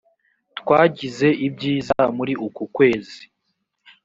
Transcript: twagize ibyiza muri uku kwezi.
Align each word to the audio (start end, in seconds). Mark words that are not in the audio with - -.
twagize 0.59 1.27
ibyiza 1.47 1.99
muri 2.17 2.33
uku 2.47 2.63
kwezi. 2.75 3.19